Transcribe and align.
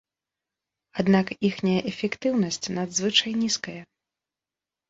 Аднак 1.03 1.27
іхняя 1.49 1.79
эфектыўнасць 1.91 2.71
надзвычай 2.79 3.37
нізкая. 3.43 3.79